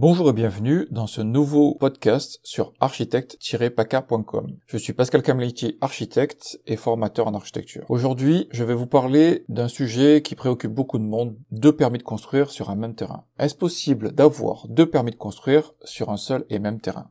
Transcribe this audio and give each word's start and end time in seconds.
Bonjour 0.00 0.30
et 0.30 0.32
bienvenue 0.32 0.86
dans 0.92 1.08
ce 1.08 1.20
nouveau 1.20 1.74
podcast 1.74 2.38
sur 2.44 2.72
architecte-paca.com. 2.78 4.56
Je 4.68 4.76
suis 4.76 4.92
Pascal 4.92 5.22
Kamleiti, 5.24 5.76
architecte 5.80 6.60
et 6.68 6.76
formateur 6.76 7.26
en 7.26 7.34
architecture. 7.34 7.84
Aujourd'hui, 7.88 8.46
je 8.52 8.62
vais 8.62 8.74
vous 8.74 8.86
parler 8.86 9.44
d'un 9.48 9.66
sujet 9.66 10.22
qui 10.22 10.36
préoccupe 10.36 10.70
beaucoup 10.70 11.00
de 11.00 11.02
monde, 11.02 11.36
deux 11.50 11.74
permis 11.74 11.98
de 11.98 12.04
construire 12.04 12.52
sur 12.52 12.70
un 12.70 12.76
même 12.76 12.94
terrain. 12.94 13.24
Est-ce 13.40 13.56
possible 13.56 14.12
d'avoir 14.12 14.68
deux 14.68 14.88
permis 14.88 15.10
de 15.10 15.16
construire 15.16 15.74
sur 15.82 16.10
un 16.10 16.16
seul 16.16 16.44
et 16.48 16.60
même 16.60 16.80
terrain? 16.80 17.10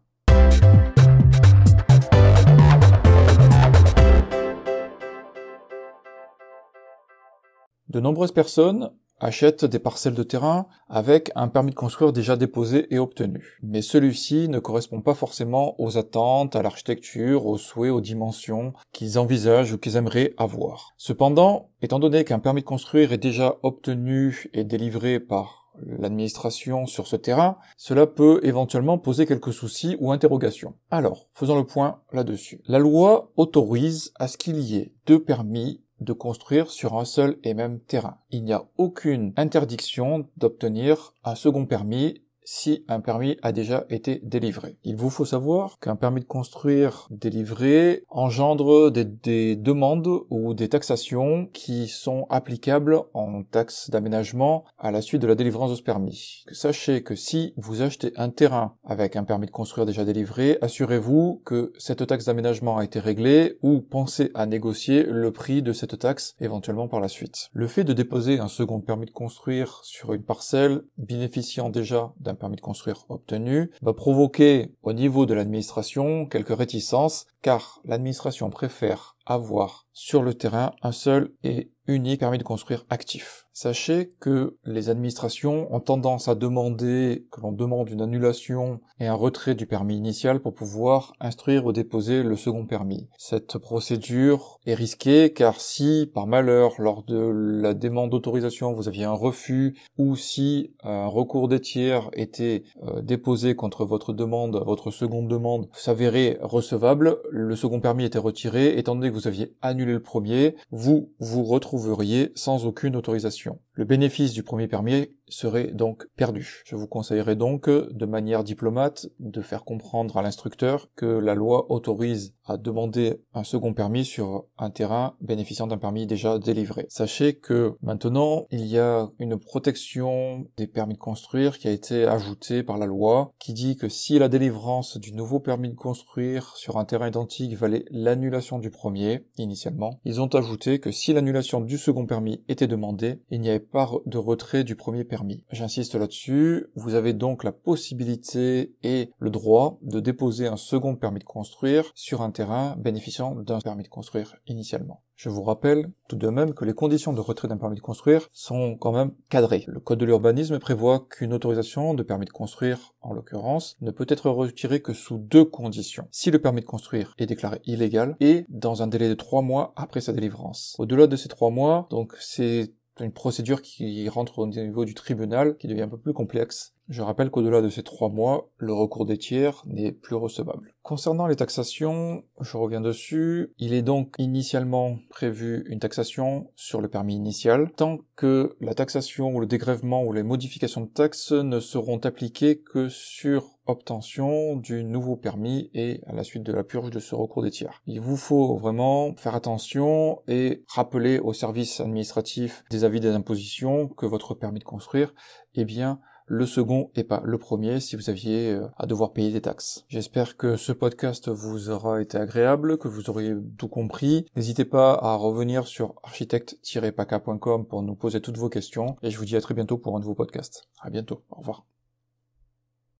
De 7.90 8.00
nombreuses 8.00 8.32
personnes 8.32 8.92
achètent 9.20 9.66
des 9.66 9.80
parcelles 9.80 10.14
de 10.14 10.24
terrain 10.24 10.68
avec 10.90 11.32
un 11.36 11.48
permis 11.48 11.72
de 11.72 11.76
construire 11.76 12.14
déjà 12.14 12.36
déposé 12.36 12.94
et 12.94 13.00
obtenu. 13.00 13.58
Mais 13.64 13.82
celui-ci 13.82 14.50
ne 14.50 14.60
correspond 14.60 15.02
pas 15.02 15.14
forcément 15.14 15.76
aux 15.80 15.98
attentes, 15.98 16.56
à 16.56 16.62
l'architecture, 16.62 17.46
aux 17.46 17.58
souhaits, 17.58 17.92
aux 17.92 18.02
dimensions 18.02 18.74
qu'ils 18.92 19.20
envisagent 19.20 19.74
ou 19.74 19.78
qu'ils 19.78 19.96
aimeraient 19.96 20.34
avoir. 20.38 20.94
Cependant, 20.98 21.70
étant 21.82 22.00
donné 22.00 22.24
qu'un 22.24 22.40
permis 22.40 22.62
de 22.62 22.68
construire 22.68 23.14
est 23.14 23.18
déjà 23.18 23.58
obtenu 23.64 24.50
et 24.54 24.64
délivré 24.64 25.20
par 25.20 25.68
l'administration 25.86 26.86
sur 26.86 27.08
ce 27.08 27.16
terrain, 27.16 27.58
cela 27.78 28.08
peut 28.08 28.40
éventuellement 28.44 28.98
poser 28.98 29.26
quelques 29.26 29.54
soucis 29.54 29.96
ou 30.00 30.12
interrogations. 30.12 30.76
Alors, 30.92 31.28
faisons 31.34 31.56
le 31.56 31.66
point 31.66 32.02
là-dessus. 32.12 32.62
La 32.68 32.80
loi 32.80 33.32
autorise 33.36 34.12
à 34.16 34.28
ce 34.28 34.38
qu'il 34.38 34.58
y 34.60 34.78
ait 34.78 34.94
deux 35.06 35.22
permis 35.24 35.84
de 36.00 36.14
construire 36.14 36.70
sur 36.70 36.98
un 36.98 37.06
seul 37.06 37.38
et 37.44 37.54
même 37.54 37.80
terrain. 37.80 38.18
Il 38.32 38.44
n'y 38.44 38.54
a 38.54 38.66
aucune 38.78 39.34
interdiction 39.38 40.28
d'obtenir 40.38 41.14
un 41.24 41.36
second 41.36 41.66
permis 41.66 42.22
si 42.50 42.86
un 42.88 43.02
permis 43.02 43.36
a 43.42 43.52
déjà 43.52 43.86
été 43.90 44.22
délivré. 44.24 44.78
Il 44.86 44.96
vous 44.96 45.10
faut 45.10 45.26
savoir 45.26 45.80
qu'un 45.80 45.98
permis 45.98 46.22
de 46.22 46.26
construire 46.26 47.10
délivré 47.12 48.06
engendre 48.08 48.90
des, 48.90 49.58
demandes 49.58 50.22
ou 50.30 50.54
des 50.54 50.70
taxations 50.70 51.48
qui 51.52 51.90
sont 51.90 52.26
applicables 52.30 53.02
en 53.14 53.44
taxes 53.44 53.90
d'aménagement 53.90 54.64
à 54.80 54.92
la 54.92 55.02
suite 55.02 55.22
de 55.22 55.28
la 55.28 55.36
délivrance 55.36 55.72
de 55.72 55.76
ce 55.76 55.82
permis. 55.84 56.46
Sachez 56.54 57.04
que 57.04 57.18
si 57.18 57.54
vous 57.58 57.82
achetez 57.82 58.14
un 58.16 58.30
terrain 58.30 58.78
avec 58.86 59.18
un 59.18 59.26
permis 59.26 59.48
de 59.48 59.52
construire 59.52 59.86
déjà 59.86 60.06
délivré, 60.06 60.58
assurez-vous 60.62 61.42
que 61.44 61.74
cette 61.78 62.08
taxe 62.08 62.26
d'aménagement 62.26 62.78
a 62.78 62.86
été 62.86 63.02
réglée 63.02 63.58
ou 63.62 63.82
pensez 63.82 64.32
à 64.36 64.46
négocier 64.46 65.04
le 65.04 65.34
prix 65.34 65.62
de 65.62 65.74
cette 65.74 66.00
taxe 66.00 66.34
éventuellement 66.40 66.88
par 66.88 67.02
la 67.02 67.10
suite. 67.10 67.50
Le 67.52 67.68
fait 67.68 67.84
de 67.84 67.92
déposer 67.92 68.40
un 68.40 68.48
second 68.48 68.80
permis 68.80 69.08
de 69.08 69.12
construire 69.12 69.82
sur 69.84 70.14
une 70.14 70.24
parcelle 70.24 70.84
bénéficiant 70.98 71.70
déjà 71.70 72.14
d'un 72.22 72.37
permis 72.38 72.56
de 72.56 72.62
construire 72.62 73.06
obtenu 73.10 73.72
va 73.82 73.94
provoquer 73.94 74.72
au 74.84 74.94
niveau 74.94 75.26
de 75.26 75.34
l'administration 75.34 76.26
quelques 76.26 76.56
réticences 76.58 77.26
car 77.48 77.80
l'administration 77.86 78.50
préfère 78.50 79.16
avoir 79.26 79.88
sur 79.94 80.22
le 80.22 80.34
terrain 80.34 80.74
un 80.82 80.92
seul 80.92 81.32
et 81.44 81.72
unique 81.88 82.20
permis 82.20 82.38
de 82.38 82.44
construire 82.44 82.86
actif. 82.90 83.46
Sachez 83.54 84.10
que 84.20 84.58
les 84.66 84.90
administrations 84.90 85.74
ont 85.74 85.80
tendance 85.80 86.28
à 86.28 86.36
demander 86.36 87.26
que 87.32 87.42
l'on 87.42 87.52
demande 87.52 87.90
une 87.90 88.02
annulation 88.02 88.82
et 89.00 89.08
un 89.08 89.16
retrait 89.16 89.56
du 89.56 89.66
permis 89.66 89.98
initial 89.98 90.42
pour 90.42 90.54
pouvoir 90.54 91.14
instruire 91.20 91.66
ou 91.66 91.72
déposer 91.72 92.22
le 92.22 92.36
second 92.36 92.68
permis. 92.68 93.10
Cette 93.18 93.58
procédure 93.58 94.60
est 94.68 94.76
risquée 94.76 95.34
car 95.34 95.60
si 95.60 96.12
par 96.14 96.28
malheur 96.28 96.74
lors 96.78 97.04
de 97.04 97.18
la 97.18 97.74
demande 97.74 98.12
d'autorisation 98.12 98.74
vous 98.74 98.88
aviez 98.88 99.06
un 99.06 99.14
refus 99.14 99.76
ou 99.98 100.16
si 100.16 100.76
un 100.84 101.08
recours 101.08 101.48
des 101.48 101.62
tiers 101.62 102.10
était 102.14 102.64
euh, 102.84 103.02
déposé 103.02 103.56
contre 103.56 103.86
votre 103.86 104.14
demande, 104.14 104.62
votre 104.66 104.92
seconde 104.92 105.28
demande 105.28 105.68
s'avérait 105.74 106.38
recevable, 106.42 107.18
le 107.38 107.56
second 107.56 107.80
permis 107.80 108.06
était 108.06 108.18
retiré 108.18 108.78
étant 108.78 108.96
donné 108.96 109.10
que 109.10 109.14
vous 109.14 109.28
aviez 109.28 109.56
annulé 109.62 109.94
le 109.94 110.02
premier, 110.02 110.56
vous 110.72 111.14
vous 111.20 111.44
retrouveriez 111.44 112.32
sans 112.36 112.66
aucune 112.66 112.96
autorisation. 112.96 113.60
Le 113.74 113.86
bénéfice 113.86 114.34
du 114.34 114.44
premier 114.44 114.68
permis 114.68 115.08
serait 115.28 115.72
donc 115.72 116.08
perdu. 116.16 116.64
Je 116.66 116.76
vous 116.76 116.88
conseillerais 116.88 117.36
donc, 117.36 117.70
de 117.70 118.06
manière 118.06 118.44
diplomate, 118.44 119.08
de 119.20 119.42
faire 119.42 119.64
comprendre 119.64 120.18
à 120.18 120.22
l'instructeur 120.22 120.90
que 120.96 121.06
la 121.06 121.36
loi 121.36 121.72
autorise 121.72 122.34
à 122.46 122.58
demander 122.58 123.22
un 123.34 123.44
second 123.44 123.74
permis 123.74 124.06
sur 124.06 124.46
un 124.58 124.70
terrain 124.70 125.16
bénéficiant 125.20 125.68
d'un 125.68 125.78
permis 125.78 126.08
déjà 126.08 126.40
délivré. 126.40 126.86
Sachez 126.90 127.36
que 127.36 127.76
maintenant, 127.82 128.48
il 128.52 128.66
y 128.66 128.80
a 128.80 129.10
une 129.20 129.38
protection 129.38 130.48
des 130.56 130.68
permis 130.68 130.94
de 130.94 131.00
construire 131.00 131.58
qui 131.58 131.68
a 131.68 131.72
été 131.72 132.06
ajoutée 132.06 132.64
par 132.64 132.78
la 132.78 132.86
loi, 132.86 133.34
qui 133.40 133.54
dit 133.54 133.76
que 133.76 133.90
si 133.90 134.18
la 134.18 134.30
délivrance 134.30 134.98
du 134.98 135.14
nouveau 135.14 135.40
permis 135.40 135.70
de 135.70 135.76
construire 135.76 136.56
sur 136.56 136.78
un 136.78 136.86
terrain 136.86 137.10
identique 137.10 137.56
valait 137.56 137.86
l'annulation 137.92 138.60
du 138.60 138.70
premier, 138.70 139.26
initialement, 139.38 140.00
ils 140.06 140.22
ont 140.22 140.28
ajouté 140.28 140.80
que 140.80 140.92
si 140.92 141.12
l'annulation 141.12 141.60
du 141.60 141.78
second 141.78 142.06
permis 142.06 142.44
était 142.48 142.68
demandée, 142.68 143.22
il 143.30 143.42
n'y 143.42 143.50
avait 143.50 143.60
pas 143.60 143.90
de 144.06 144.18
retrait 144.18 144.64
du 144.64 144.76
premier 144.76 145.04
permis 145.04 145.17
J'insiste 145.52 145.96
là-dessus, 145.96 146.68
vous 146.76 146.96
avez 146.96 147.14
donc 147.14 147.44
la 147.44 147.52
possibilité 147.52 148.76
et 148.84 149.12
le 149.20 149.30
droit 149.30 149.80
de 149.82 150.00
déposer 150.00 150.48
un 150.48 150.58
second 150.58 150.96
permis 150.96 151.20
de 151.20 151.26
construire 151.26 151.92
sur 151.96 152.22
un 152.22 152.32
terrain 152.32 152.76
bénéficiant 152.78 153.36
d'un 153.36 153.60
permis 153.60 153.84
de 153.84 153.90
construire 153.90 154.36
initialement. 154.48 155.02
Je 155.18 155.30
vous 155.30 155.42
rappelle 155.42 155.90
tout 156.08 156.16
de 156.16 156.28
même 156.28 156.54
que 156.54 156.64
les 156.64 156.76
conditions 156.76 157.12
de 157.12 157.20
retrait 157.20 157.48
d'un 157.48 157.58
permis 157.58 157.76
de 157.76 157.82
construire 157.82 158.30
sont 158.34 158.76
quand 158.76 158.92
même 158.92 159.14
cadrées. 159.30 159.64
Le 159.66 159.80
code 159.80 159.98
de 159.98 160.06
l'urbanisme 160.06 160.60
prévoit 160.60 161.08
qu'une 161.10 161.34
autorisation 161.34 161.96
de 161.96 162.04
permis 162.04 162.28
de 162.28 162.32
construire, 162.32 162.94
en 163.02 163.14
l'occurrence, 163.14 163.78
ne 163.82 163.90
peut 163.90 164.06
être 164.10 164.30
retirée 164.30 164.80
que 164.80 164.94
sous 164.94 165.18
deux 165.18 165.44
conditions. 165.44 166.08
Si 166.12 166.30
le 166.30 166.40
permis 166.40 166.62
de 166.62 166.68
construire 166.68 167.16
est 167.18 167.26
déclaré 167.26 167.62
illégal 167.66 168.16
et 168.20 168.46
dans 168.50 168.84
un 168.84 168.88
délai 168.88 169.10
de 169.10 169.16
trois 169.16 169.42
mois 169.42 169.74
après 169.76 170.02
sa 170.02 170.14
délivrance. 170.14 170.76
Au-delà 170.78 171.08
de 171.08 171.16
ces 171.16 171.30
trois 171.30 171.50
mois, 171.50 171.88
donc 171.90 172.14
c'est 172.20 172.74
une 173.06 173.12
procédure 173.12 173.62
qui 173.62 174.08
rentre 174.10 174.40
au 174.40 174.48
niveau 174.48 174.86
du 174.86 174.94
tribunal, 174.94 175.58
qui 175.58 175.68
devient 175.68 175.84
un 175.84 175.90
peu 175.90 176.00
plus 176.00 176.14
complexe. 176.14 176.77
Je 176.88 177.02
rappelle 177.02 177.30
qu'au-delà 177.30 177.62
de 177.62 177.70
ces 177.70 177.84
trois 177.84 178.08
mois, 178.08 178.50
le 178.58 178.72
recours 178.72 179.06
des 179.06 179.18
tiers 179.18 179.62
n'est 179.66 179.92
plus 179.92 180.16
recevable. 180.16 180.74
Concernant 180.84 181.28
les 181.28 181.36
taxations, 181.36 182.24
je 182.40 182.56
reviens 182.56 182.80
dessus, 182.80 183.52
il 183.58 183.74
est 183.74 183.82
donc 183.82 184.16
initialement 184.20 184.98
prévu 185.10 185.66
une 185.68 185.80
taxation 185.80 186.50
sur 186.56 186.80
le 186.80 186.88
permis 186.88 187.16
initial, 187.16 187.72
tant 187.76 187.98
que 188.16 188.56
la 188.62 188.74
taxation 188.74 189.36
ou 189.36 189.42
le 189.42 189.48
dégrèvement 189.48 190.06
ou 190.06 190.14
les 190.14 190.24
modifications 190.24 190.80
de 190.80 190.90
taxes 190.90 191.34
ne 191.34 191.60
seront 191.60 191.98
appliquées 191.98 192.62
que 192.62 192.88
sur 192.88 193.58
obtention 193.66 194.56
du 194.56 194.86
nouveau 194.86 195.18
permis 195.18 195.70
et 195.74 196.00
à 196.08 196.14
la 196.14 196.24
suite 196.24 196.44
de 196.44 196.54
la 196.54 196.64
purge 196.64 196.90
de 196.90 197.00
ce 197.00 197.16
recours 197.16 197.44
des 197.44 197.52
tiers. 197.52 197.82
Il 197.86 198.00
vous 198.00 198.16
faut 198.16 198.56
vraiment 198.56 199.14
faire 199.18 199.36
attention 199.36 200.22
et 200.30 200.64
rappeler 200.70 201.20
au 201.20 201.34
service 201.34 201.82
administratif 201.82 202.64
des 202.70 202.86
avis 202.86 203.02
des 203.02 203.10
impositions 203.10 203.90
que 203.90 204.06
votre 204.06 204.36
permis 204.36 204.60
de 204.60 204.64
construire, 204.64 205.14
eh 205.54 205.66
bien, 205.66 206.00
le 206.28 206.46
second 206.46 206.92
et 206.96 207.04
pas 207.04 207.22
le 207.24 207.38
premier 207.38 207.80
si 207.80 207.96
vous 207.96 208.10
aviez 208.10 208.52
euh, 208.52 208.68
à 208.78 208.86
devoir 208.86 209.14
payer 209.14 209.32
des 209.32 209.42
taxes. 209.42 209.86
J'espère 209.88 210.38
que 210.38 210.58
ce 210.58 210.72
podcast 210.72 211.30
vous 211.30 211.70
aura 211.70 212.02
été 212.02 212.18
agréable, 212.18 212.78
que 212.78 212.88
vous 212.88 213.10
auriez 213.10 213.34
tout 213.58 213.70
compris. 213.70 214.26
N'hésitez 214.36 214.66
pas 214.66 214.94
à 214.94 215.16
revenir 215.16 215.66
sur 215.68 215.96
architecte-paca.com 216.04 217.66
pour 217.66 217.82
nous 217.82 217.96
poser 217.96 218.22
toutes 218.22 218.38
vos 218.38 218.50
questions 218.50 218.98
et 219.02 219.10
je 219.10 219.18
vous 219.18 219.26
dis 219.26 219.36
à 219.36 219.42
très 219.42 219.54
bientôt 219.54 219.78
pour 219.78 219.96
un 219.96 220.00
nouveau 220.00 220.16
podcast. 220.16 220.68
À 220.82 220.90
bientôt. 220.90 221.24
Au 221.32 221.40
revoir. 221.40 221.77